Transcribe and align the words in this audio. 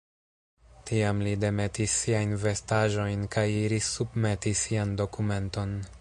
Tiam, 0.89 1.19
li 1.27 1.33
demetis 1.43 1.97
siajn 2.05 2.33
vestaĵojn 2.45 3.29
kaj 3.37 3.45
iris 3.59 3.93
submeti 3.99 4.59
sian 4.67 5.01
dokumenton. 5.05 5.83